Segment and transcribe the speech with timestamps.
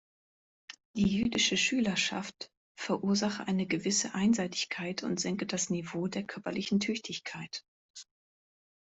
[0.95, 7.63] Die jüdische Schülerschaft „verursache eine gewisse Einseitigkeit und senke das Niveau der körperlichen Tüchtigkeit“.